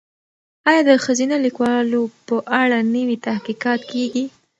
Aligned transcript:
ایا 0.69 0.81
د 0.89 0.91
ښځینه 1.05 1.35
لیکوالو 1.45 2.01
په 2.27 2.35
اړه 2.61 2.77
نوي 2.95 3.17
تحقیقات 3.27 3.81
کیږي؟ 3.91 4.25